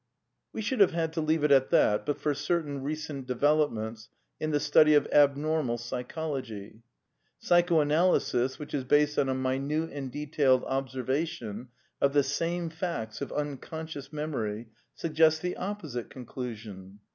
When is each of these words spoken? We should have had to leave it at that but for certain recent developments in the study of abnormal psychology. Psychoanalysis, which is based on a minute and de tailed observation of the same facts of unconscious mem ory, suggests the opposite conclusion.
We 0.51 0.63
should 0.63 0.79
have 0.79 0.93
had 0.93 1.13
to 1.13 1.21
leave 1.21 1.43
it 1.43 1.51
at 1.51 1.69
that 1.69 2.07
but 2.07 2.17
for 2.19 2.33
certain 2.33 2.81
recent 2.81 3.27
developments 3.27 4.09
in 4.39 4.49
the 4.49 4.59
study 4.59 4.95
of 4.95 5.07
abnormal 5.11 5.77
psychology. 5.77 6.81
Psychoanalysis, 7.37 8.57
which 8.57 8.73
is 8.73 8.83
based 8.83 9.19
on 9.19 9.29
a 9.29 9.35
minute 9.35 9.91
and 9.91 10.11
de 10.11 10.25
tailed 10.25 10.63
observation 10.63 11.67
of 12.01 12.13
the 12.13 12.23
same 12.23 12.71
facts 12.71 13.21
of 13.21 13.31
unconscious 13.33 14.11
mem 14.11 14.33
ory, 14.33 14.69
suggests 14.95 15.39
the 15.39 15.55
opposite 15.55 16.09
conclusion. 16.09 17.01